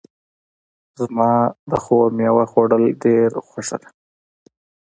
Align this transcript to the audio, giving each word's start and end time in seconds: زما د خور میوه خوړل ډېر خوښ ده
زما 0.99 1.31
د 1.69 1.71
خور 1.83 2.09
میوه 2.17 2.45
خوړل 2.51 2.83
ډېر 3.03 3.29
خوښ 3.47 3.67
ده 3.81 3.89